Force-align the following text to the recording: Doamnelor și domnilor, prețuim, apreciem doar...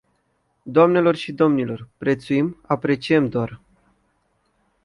Doamnelor 0.65 1.15
și 1.15 1.31
domnilor, 1.31 1.87
prețuim, 1.97 2.61
apreciem 2.67 3.29
doar... 3.29 3.59